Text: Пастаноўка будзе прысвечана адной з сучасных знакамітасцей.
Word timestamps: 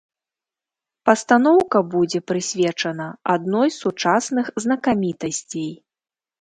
Пастаноўка 1.09 1.77
будзе 1.93 2.19
прысвечана 2.31 3.07
адной 3.37 3.67
з 3.77 3.79
сучасных 3.83 4.45
знакамітасцей. 4.69 5.73